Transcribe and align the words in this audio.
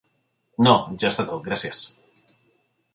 No, 0.67 0.73
ja 1.03 1.11
està 1.13 1.27
tot, 1.29 1.47
gràcies. 1.51 1.85